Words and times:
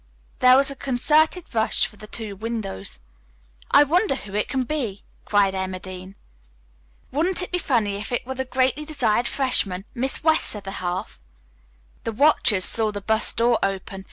There 0.39 0.57
was 0.57 0.71
a 0.71 0.75
concerted 0.75 1.53
rush 1.53 1.85
for 1.85 1.95
the 1.95 2.07
two 2.07 2.35
windows. 2.35 2.97
"I 3.69 3.83
wonder 3.83 4.15
who 4.15 4.33
it 4.33 4.47
can 4.49 4.63
be!" 4.63 5.03
cried 5.25 5.53
Emma 5.53 5.79
Dean. 5.79 6.15
"Wouldn't 7.11 7.43
it 7.43 7.51
be 7.51 7.59
funny 7.59 7.97
if 7.97 8.11
it 8.11 8.25
were 8.25 8.33
the 8.33 8.43
greatly 8.45 8.83
desired 8.83 9.27
freshman, 9.27 9.85
Miss 9.93 10.23
West's 10.23 10.55
other 10.55 10.71
half?" 10.71 11.21
The 12.03 12.13
watchers 12.13 12.65
saw 12.65 12.89
the 12.91 12.99
bus 12.99 13.31
door 13.31 13.59
open. 13.61 13.99